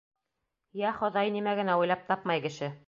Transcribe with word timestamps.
—Йә, 0.79 0.93
Хоҙай, 1.03 1.31
нимә 1.37 1.55
генә 1.61 1.77
уйлап 1.83 2.05
тапмай 2.11 2.45
кеше. 2.47 2.77